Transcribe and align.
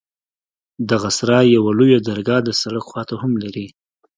دغه 0.89 1.09
سراى 1.17 1.45
يوه 1.57 1.71
لويه 1.77 1.99
درګاه 2.07 2.41
د 2.43 2.49
سړک 2.61 2.83
خوا 2.89 3.03
ته 3.09 3.15
هم 3.21 3.31
لري. 3.43 3.67